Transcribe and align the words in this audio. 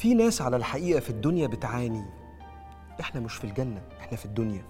في 0.00 0.14
ناس 0.14 0.42
على 0.42 0.56
الحقيقة 0.56 1.00
في 1.00 1.10
الدنيا 1.10 1.46
بتعاني. 1.46 2.04
إحنا 3.00 3.20
مش 3.20 3.34
في 3.34 3.44
الجنة 3.44 3.82
إحنا 4.00 4.16
في 4.16 4.24
الدنيا. 4.24 4.62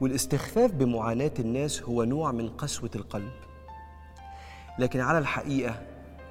والاستخفاف 0.00 0.72
بمعاناة 0.72 1.32
الناس 1.38 1.82
هو 1.82 2.04
نوع 2.04 2.32
من 2.32 2.48
قسوة 2.48 2.90
القلب. 2.94 3.32
لكن 4.78 5.00
على 5.00 5.18
الحقيقة 5.18 5.82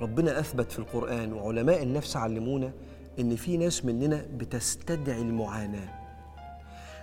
ربنا 0.01 0.39
أثبت 0.39 0.71
في 0.71 0.79
القرآن 0.79 1.33
وعلماء 1.33 1.83
النفس 1.83 2.17
علمونا 2.17 2.71
إن 3.19 3.35
في 3.35 3.57
ناس 3.57 3.85
مننا 3.85 4.25
بتستدعي 4.33 5.21
المعاناة. 5.21 5.89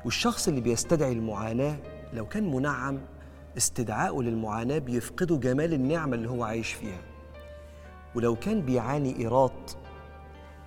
والشخص 0.05 0.49
اللي 0.49 0.61
بيستدعي 0.61 1.13
المعاناة 1.13 1.77
لو 2.13 2.27
كان 2.27 2.51
منعم 2.55 3.01
استدعائه 3.57 4.23
للمعاناة 4.23 4.79
بيفقده 4.79 5.37
جمال 5.37 5.73
النعمة 5.73 6.15
اللي 6.17 6.31
هو 6.31 6.45
عايش 6.45 6.73
فيها. 6.73 7.03
ولو 8.15 8.37
كان 8.37 8.61
بيعاني 8.63 9.19
إيراد 9.19 9.71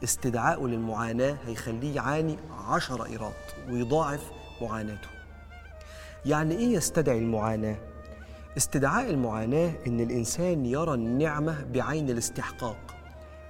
استدعائه 0.03 0.67
للمعاناة 0.67 1.37
هيخليه 1.45 1.95
يعاني 1.95 2.38
عشر 2.67 3.05
إيراد 3.05 3.33
ويضاعف 3.69 4.31
معاناته. 4.61 5.09
يعني 6.25 6.55
إيه 6.55 6.73
يستدعي 6.73 7.17
المعاناة؟ 7.19 7.77
استدعاء 8.57 9.09
المعاناة 9.09 9.73
إن 9.88 9.99
الإنسان 9.99 10.65
يرى 10.65 10.93
النعمة 10.93 11.63
بعين 11.63 12.09
الاستحقاق. 12.09 12.77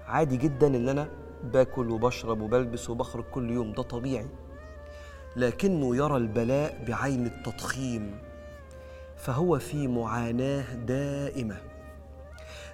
عادي 0.07 0.37
جدا 0.37 0.67
إن 0.67 0.89
أنا 0.89 1.09
باكل 1.43 1.89
وبشرب 1.91 2.41
وبلبس 2.41 2.89
وبخرج 2.89 3.23
كل 3.23 3.51
يوم 3.51 3.71
ده 3.71 3.83
طبيعي. 3.83 4.27
لكنه 5.35 5.95
يرى 5.95 6.17
البلاء 6.17 6.85
بعين 6.87 7.25
التضخيم. 7.25 8.19
فهو 9.17 9.59
في 9.59 9.87
معاناة 9.87 10.75
دائمة. 10.75 11.57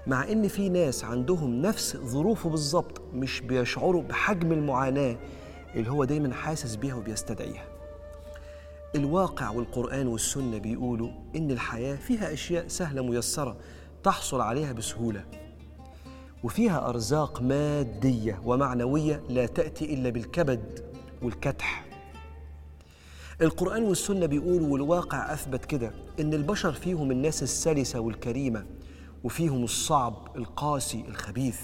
مع 0.08 0.32
إن 0.32 0.48
في 0.48 0.70
ناس 0.70 1.04
عندهم 1.04 1.62
نفس 1.62 1.98
ظروفه 1.98 2.50
بالظبط 2.50 3.02
مش 3.14 3.42
بيشعروا 3.42 4.02
بحجم 4.04 4.52
المعاناة 4.52 5.18
اللي 5.76 5.92
هو 5.92 6.04
دايما 6.04 6.34
حاسس 6.34 6.76
بيها 6.76 6.95
وبيستدعيها. 6.95 7.66
الواقع 8.95 9.50
والقرآن 9.50 10.08
والسنة 10.08 10.58
بيقولوا 10.58 11.10
إن 11.36 11.52
الحياة 11.52 11.95
فيها 11.95 12.34
أشياء 12.34 12.68
سهلة 12.68 13.02
ميسرة 13.04 13.58
تحصل 14.04 14.42
عليها 14.42 14.72
بسهولة 14.73 15.26
وفيها 16.44 16.90
أرزاق 16.90 17.42
مادية 17.42 18.42
ومعنوية 18.45 19.22
لا 19.30 19.45
تأتي 19.45 19.94
إلا 19.94 20.10
بالكبد 20.10 20.80
والكدح. 21.22 21.86
القرآن 23.42 23.84
والسنة 23.84 24.26
بيقولوا 24.26 24.67
والواقع 24.67 25.34
أثبت 25.34 25.66
كده 25.66 25.92
إن 26.20 26.34
البشر 26.34 26.72
فيهم 26.72 27.12
الناس 27.12 27.44
السلسة 27.44 28.00
والكريمة 28.00 28.66
وفيهم 29.24 29.64
الصعب 29.64 30.16
القاسي 30.36 31.06
الخبيث. 31.08 31.62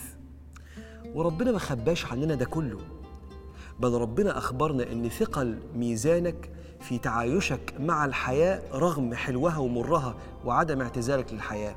وربنا 1.13 1.51
ما 1.51 1.59
خباش 1.59 2.05
عننا 2.05 2.35
ده 2.35 2.45
كله. 2.45 2.79
بل 3.79 3.93
ربنا 3.93 4.37
أخبرنا 4.37 4.91
أن 4.91 5.09
ثقل 5.09 5.59
ميزانك 5.75 6.51
في 6.79 6.97
تعايشك 6.97 7.73
مع 7.79 8.05
الحياة 8.05 8.61
رغم 8.73 9.13
حلوها 9.13 9.57
ومرها 9.57 10.15
وعدم 10.45 10.81
اعتزالك 10.81 11.33
للحياة. 11.33 11.75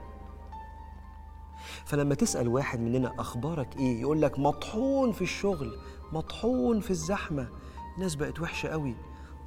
فلما 1.85 2.15
تسأل 2.15 2.49
واحد 2.49 2.81
مننا 2.81 3.15
أخبارك 3.19 3.77
إيه 3.77 4.01
يقول 4.01 4.23
لك 4.23 4.39
مطحون 4.39 5.13
في 5.13 5.23
الشغل 5.23 5.79
مطحون 6.13 6.81
في 6.81 6.91
الزحمة. 6.91 7.49
الناس 7.97 8.15
بقت 8.15 8.41
وحشة 8.41 8.69
قوي. 8.69 8.95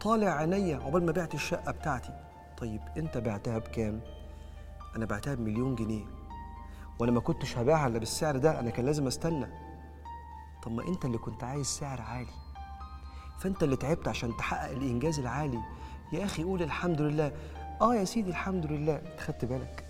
طالع 0.02 0.28
عينيا 0.28 0.78
عقبال 0.78 1.06
ما 1.06 1.12
بعت 1.12 1.34
الشقة 1.34 1.72
بتاعتي. 1.72 2.14
طيب 2.58 2.82
أنت 2.98 3.18
بعتها 3.18 3.58
بكام؟ 3.58 4.02
أنا 4.96 5.06
بعتها 5.06 5.36
بمليون 5.36 5.76
جنيه. 5.76 6.15
وأنا 7.00 7.12
ما 7.12 7.20
كنتش 7.20 7.58
هبيعها 7.58 7.88
إلا 7.88 8.00
بالسعر 8.00 8.38
ده 8.38 8.60
أنا 8.60 8.70
كان 8.70 8.86
لازم 8.86 9.08
أستنى. 9.08 9.48
طب 10.64 10.72
ما 10.72 10.88
أنت 10.88 11.06
اللي 11.06 11.18
كنت 11.18 11.44
عايز 11.44 11.66
سعر 11.66 12.02
عالي. 12.02 12.34
فأنت 13.40 13.64
اللي 13.64 13.76
تعبت 13.76 14.08
عشان 14.08 14.38
تحقق 14.38 14.70
الإنجاز 14.70 15.20
العالي. 15.20 15.60
يا 16.14 16.26
أخي 16.26 16.44
قول 16.44 16.64
الحمد 16.64 17.02
لله. 17.02 17.32
آه 17.82 17.96
يا 17.96 18.04
سيدي 18.04 18.30
الحمد 18.30 18.66
لله. 18.66 19.02
خدت 19.18 19.46
بالك؟ 19.46 19.86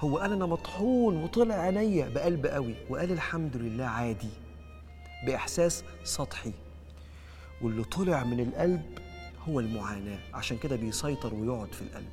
هو 0.00 0.18
قال 0.18 0.32
أنا 0.32 0.46
مطحون 0.46 1.22
وطلع 1.22 1.54
عينيا 1.54 2.08
بقلب 2.08 2.46
قوي 2.46 2.74
وقال 2.90 3.12
الحمد 3.12 3.56
لله 3.56 3.84
عادي 3.84 4.30
بإحساس 5.26 5.84
سطحي. 6.04 6.52
واللي 7.62 7.84
طلع 7.84 8.24
من 8.24 8.40
القلب 8.40 8.98
هو 9.48 9.60
المعاناة 9.60 10.18
عشان 10.34 10.58
كده 10.58 10.76
بيسيطر 10.76 11.34
ويقعد 11.34 11.72
في 11.72 11.82
القلب. 11.82 12.12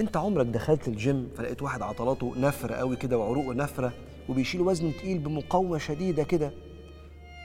انت 0.00 0.16
عمرك 0.16 0.46
دخلت 0.46 0.88
الجيم 0.88 1.30
فلقيت 1.36 1.62
واحد 1.62 1.82
عضلاته 1.82 2.34
نفرة 2.36 2.74
قوي 2.74 2.96
كده 2.96 3.18
وعروقه 3.18 3.54
نفرة 3.54 3.92
وبيشيل 4.28 4.60
وزن 4.60 4.92
تقيل 4.92 5.18
بمقاومة 5.18 5.78
شديدة 5.78 6.22
كده. 6.22 6.52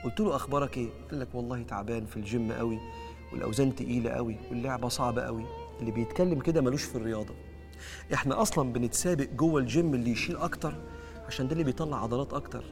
قلت 0.04 0.20
له 0.20 0.36
أخبارك 0.36 0.76
إيه؟ 0.78 0.88
قال 1.10 1.20
لك 1.20 1.28
والله 1.34 1.62
تعبان 1.62 2.06
في 2.06 2.16
الجيم 2.16 2.52
قوي 2.52 2.78
والأوزان 3.32 3.74
تقيلة 3.74 4.10
قوي 4.10 4.36
واللعبة 4.50 4.88
صعبة 4.88 5.22
قوي. 5.22 5.44
اللي 5.80 5.90
بيتكلم 5.90 6.40
كده 6.40 6.60
ملوش 6.60 6.82
في 6.84 6.96
الرياضة. 6.96 7.34
إحنا 8.14 8.42
أصلا 8.42 8.72
بنتسابق 8.72 9.24
جوه 9.24 9.60
الجيم 9.60 9.94
اللي 9.94 10.10
يشيل 10.10 10.36
أكتر 10.36 10.74
عشان 11.26 11.46
ده 11.46 11.52
اللي 11.52 11.64
بيطلع 11.64 12.02
عضلات 12.02 12.32
أكتر. 12.32 12.64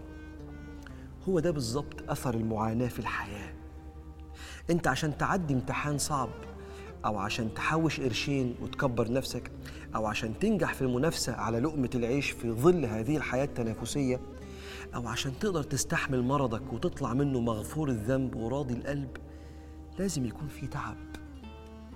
هو 1.29 1.41
ده 1.41 1.51
بالظبط 1.51 2.11
أثر 2.11 2.35
المعاناة 2.35 2.89
في 2.89 2.99
الحياة. 2.99 3.53
أنت 4.71 4.87
عشان 4.89 5.19
تعدي 5.19 5.55
امتحان 5.55 5.99
صعب 5.99 6.29
أو 7.05 7.19
عشان 7.19 7.55
تحوش 7.55 8.01
قرشين 8.01 8.55
وتكبر 8.63 9.13
نفسك 9.13 9.51
أو 9.95 10.07
عشان 10.07 10.39
تنجح 10.39 10.75
في 10.75 10.83
المنافسة 10.83 11.33
على 11.35 11.61
لقمة 11.61 11.91
العيش 11.95 12.31
في 12.31 12.51
ظل 12.53 12.85
هذه 12.85 13.17
الحياة 13.17 13.45
التنافسية 13.45 14.21
أو 14.95 15.09
عشان 15.09 15.39
تقدر 15.41 15.63
تستحمل 15.63 16.23
مرضك 16.23 16.73
وتطلع 16.73 17.15
منه 17.15 17.41
مغفور 17.41 17.89
الذنب 17.89 18.37
وراضي 18.37 18.75
القلب 18.75 19.17
لازم 19.99 20.25
يكون 20.25 20.49
في 20.49 20.67
تعب. 20.67 20.97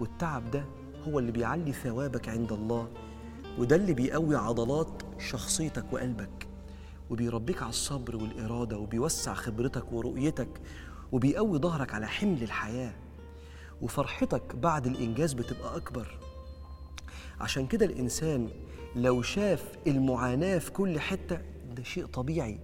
والتعب 0.01 0.51
ده 0.51 0.65
هو 1.09 1.19
اللي 1.19 1.33
بيعلي 1.33 1.73
ثوابك 1.73 2.29
عند 2.29 2.53
الله 2.53 2.89
وده 3.59 3.77
اللي 3.77 3.95
بيقوي 3.95 4.37
عضلات 4.37 5.03
شخصيتك 5.19 5.93
وقلبك 5.93 6.47
وبيربيك 7.11 7.63
على 7.63 7.69
الصبر 7.71 8.17
والإرادة 8.17 8.79
وبيوسع 8.79 9.35
خبرتك 9.35 9.93
ورؤيتك 9.93 10.49
وبيقوي 11.13 11.59
ظهرك 11.59 11.95
على 11.95 12.07
حمل 12.07 12.43
الحياة. 12.43 12.93
وفرحتك 13.83 14.57
بعد 14.57 14.87
الإنجاز 14.87 15.33
بتبقى 15.33 15.77
أكبر. 15.77 16.19
عشان 17.41 17.67
كده 17.67 17.87
الإنسان 17.87 18.49
لو 18.97 19.23
شاف 19.23 19.65
المعاناة 19.87 20.59
في 20.59 20.71
كل 20.71 21.01
حتة 21.01 21.39
ده 21.77 21.83
شيء 21.83 22.07
طبيعي. 22.07 22.59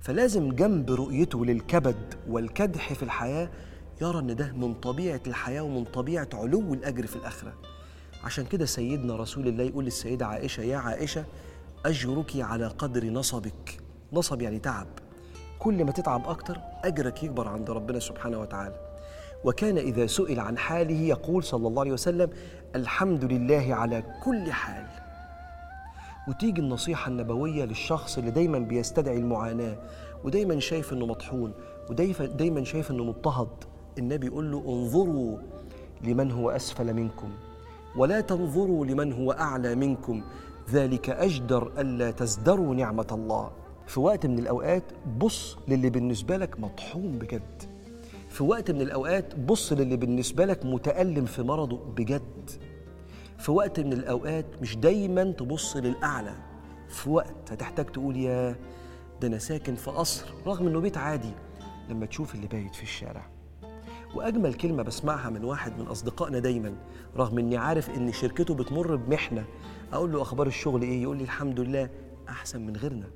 فلازم 0.00 0.52
جنب 0.52 0.90
رؤيته 0.90 1.44
للكبد 1.44 2.14
والكدح 2.28 2.92
في 2.92 3.02
الحياة 3.02 3.50
يرى 4.02 4.18
أن 4.18 4.36
ده 4.36 4.52
من 4.52 4.74
طبيعة 4.74 5.20
الحياة 5.26 5.60
ومن 5.62 5.84
طبيعة 5.84 6.28
علو 6.34 6.74
الأجر 6.74 7.06
في 7.06 7.16
الآخرة. 7.16 7.52
عشان 8.24 8.46
كده 8.46 8.66
سيدنا 8.66 9.16
رسول 9.16 9.48
الله 9.48 9.64
يقول 9.64 9.84
للسيدة 9.84 10.26
عائشة 10.26 10.60
يا 10.60 10.76
عائشة 10.76 11.24
أجرك 11.86 12.32
على 12.36 12.66
قدر 12.66 13.04
نصبك. 13.04 13.78
نصب 14.12 14.42
يعني 14.42 14.58
تعب. 14.58 14.86
كل 15.58 15.84
ما 15.84 15.92
تتعب 15.92 16.28
أكتر 16.28 16.58
أجرك 16.84 17.22
يكبر 17.22 17.48
عند 17.48 17.70
ربنا 17.70 17.98
سبحانه 17.98 18.38
وتعالى. 18.40 18.93
وكان 19.44 19.78
إذا 19.78 20.06
سئل 20.06 20.40
عن 20.40 20.58
حاله 20.58 21.00
يقول 21.00 21.44
صلى 21.44 21.68
الله 21.68 21.80
عليه 21.80 21.92
وسلم 21.92 22.30
الحمد 22.76 23.24
لله 23.24 23.74
على 23.74 24.02
كل 24.24 24.52
حال. 24.52 24.86
وتيجي 26.28 26.60
النصيحة 26.60 27.10
النبوية 27.10 27.64
للشخص 27.64 28.18
اللي 28.18 28.30
دايما 28.30 28.58
بيستدعي 28.58 29.18
المعاناة 29.18 29.76
ودايما 30.24 30.60
شايف 30.60 30.92
إنه 30.92 31.06
مطحون 31.06 31.52
ودايما 31.90 32.64
شايف 32.64 32.90
إنه 32.90 33.04
مضطهد 33.04 33.48
النبي 33.98 34.26
يقول 34.26 34.52
له 34.52 34.64
انظروا 34.68 35.38
لمن 36.04 36.30
هو 36.30 36.50
أسفل 36.50 36.94
منكم 36.94 37.30
ولا 37.96 38.20
تنظروا 38.20 38.86
لمن 38.86 39.12
هو 39.12 39.32
أعلى 39.32 39.74
منكم 39.74 40.22
ذلك 40.70 41.10
أجدر 41.10 41.72
ألا 41.78 42.10
تزدروا 42.10 42.74
نعمة 42.74 43.06
الله. 43.12 43.50
في 43.86 44.00
وقت 44.00 44.26
من 44.26 44.38
الأوقات 44.38 44.84
بص 45.18 45.58
للي 45.68 45.90
بالنسبة 45.90 46.36
لك 46.36 46.60
مطحون 46.60 47.18
بجد. 47.18 47.73
في 48.34 48.42
وقت 48.42 48.70
من 48.70 48.80
الأوقات 48.80 49.34
بص 49.38 49.72
للي 49.72 49.96
بالنسبة 49.96 50.44
لك 50.44 50.66
متألم 50.66 51.24
في 51.24 51.42
مرضه 51.42 51.76
بجد. 51.76 52.50
في 53.38 53.52
وقت 53.52 53.80
من 53.80 53.92
الأوقات 53.92 54.46
مش 54.62 54.76
دايما 54.76 55.24
تبص 55.24 55.76
للأعلى. 55.76 56.34
في 56.88 57.10
وقت 57.10 57.52
هتحتاج 57.52 57.86
تقول 57.86 58.16
يا 58.16 58.56
ده 59.20 59.28
أنا 59.28 59.38
ساكن 59.38 59.74
في 59.74 59.90
قصر 59.90 60.26
رغم 60.46 60.66
إنه 60.66 60.80
بيت 60.80 60.98
عادي 60.98 61.32
لما 61.88 62.06
تشوف 62.06 62.34
اللي 62.34 62.46
بايت 62.46 62.74
في 62.74 62.82
الشارع. 62.82 63.26
وأجمل 64.14 64.54
كلمة 64.54 64.82
بسمعها 64.82 65.30
من 65.30 65.44
واحد 65.44 65.78
من 65.78 65.86
أصدقائنا 65.86 66.38
دايما 66.38 66.74
رغم 67.16 67.38
إني 67.38 67.56
عارف 67.56 67.90
إن 67.90 68.12
شركته 68.12 68.54
بتمر 68.54 68.96
بمحنة 68.96 69.44
أقول 69.92 70.12
له 70.12 70.22
أخبار 70.22 70.46
الشغل 70.46 70.82
إيه؟ 70.82 71.02
يقول 71.02 71.16
لي 71.16 71.24
الحمد 71.24 71.60
لله 71.60 71.90
أحسن 72.28 72.66
من 72.66 72.76
غيرنا. 72.76 73.06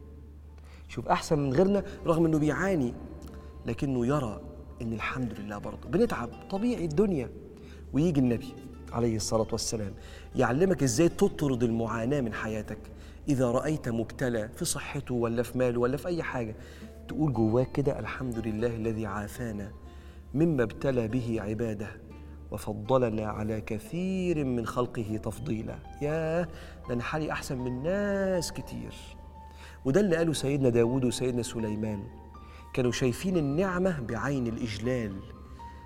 شوف 0.88 1.08
أحسن 1.08 1.38
من 1.38 1.52
غيرنا 1.52 1.84
رغم 2.06 2.24
إنه 2.26 2.38
بيعاني 2.38 2.94
لكنه 3.66 4.06
يرى 4.06 4.40
إن 4.82 4.92
الحمد 4.92 5.32
لله 5.40 5.58
برضه. 5.58 5.88
بنتعب 5.88 6.28
طبيعي 6.50 6.84
الدنيا. 6.84 7.30
ويجي 7.92 8.20
النبي 8.20 8.54
عليه 8.92 9.16
الصلاة 9.16 9.46
والسلام 9.52 9.94
يعلمك 10.36 10.82
إزاي 10.82 11.08
تطرد 11.08 11.62
المعاناة 11.62 12.20
من 12.20 12.32
حياتك. 12.32 12.78
إذا 13.28 13.50
رأيت 13.50 13.88
مبتلى 13.88 14.48
في 14.48 14.64
صحته 14.64 15.14
ولا 15.14 15.42
في 15.42 15.58
ماله 15.58 15.80
ولا 15.80 15.96
في 15.96 16.08
أي 16.08 16.22
حاجة 16.22 16.54
تقول 17.08 17.32
جواك 17.32 17.72
كده 17.72 17.98
الحمد 17.98 18.38
لله 18.46 18.76
الذي 18.76 19.06
عافانا 19.06 19.72
مما 20.34 20.62
ابتلى 20.62 21.08
به 21.08 21.36
عباده 21.40 21.88
وفضلنا 22.50 23.26
على 23.26 23.60
كثير 23.60 24.44
من 24.44 24.66
خلقه 24.66 25.20
تفضيلا. 25.22 25.78
ياه 26.02 26.48
ده 26.88 26.94
أنا 26.94 27.02
حالي 27.02 27.32
أحسن 27.32 27.58
من 27.58 27.82
ناس 27.82 28.52
كتير. 28.52 28.94
وده 29.84 30.00
اللي 30.00 30.16
قاله 30.16 30.32
سيدنا 30.32 30.68
داود 30.68 31.04
وسيدنا 31.04 31.42
سليمان. 31.42 32.02
كانوا 32.72 32.92
شايفين 32.92 33.36
النعمة 33.36 34.00
بعين 34.00 34.46
الإجلال. 34.46 35.12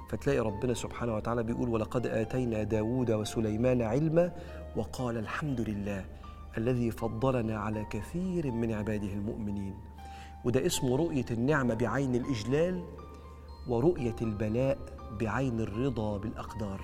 فتلاقي 0.08 0.38
ربنا 0.38 0.75
سبحانه 0.75 1.14
وتعالى 1.14 1.43
بيقول 1.43 1.69
ولقد 1.69 2.06
آتينا 2.06 2.62
داود 2.62 3.11
وسليمان 3.11 3.82
علما 3.82 4.32
وقال 4.76 5.19
الحمد 5.19 5.61
لله 5.61 6.05
الذي 6.58 6.90
فضلنا 6.90 7.58
على 7.58 7.84
كثير 7.90 8.50
من 8.50 8.73
عباده 8.73 9.12
المؤمنين. 9.12 9.75
وده 10.44 10.67
اسمه 10.67 10.96
رؤية 10.96 11.25
النعمة 11.31 11.75
بعين 11.75 12.14
الإجلال 12.14 12.85
ورؤية 13.69 14.17
البلاء 14.23 14.78
بعين 15.20 15.61
الرضا 15.61 16.19
بالأقدار. 16.19 16.81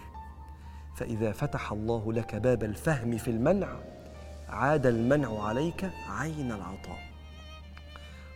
فإذا 0.97 1.33
فتح 1.33 1.73
الله 1.73 2.13
لك 2.13 2.35
باب 2.35 2.65
الفهم 2.65 3.17
في 3.17 3.31
المنع 3.31 3.77
عاد 4.49 4.87
المنع 4.87 5.43
عليك 5.43 5.91
عين 6.09 6.53
العطاء. 6.53 6.99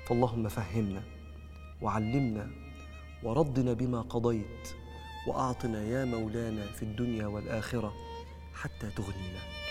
فاللهم 0.07 0.49
فهمنا 0.49 1.03
وعلمنا 1.83 2.51
وردنا 3.23 3.73
بما 3.73 4.01
قضيت 4.01 4.69
وأعطنا 5.27 5.83
يا 5.85 6.05
مولانا 6.05 6.67
في 6.67 6.83
الدنيا 6.83 7.27
والآخرة 7.27 7.93
حتى 8.55 8.91
تغنينا. 8.97 9.62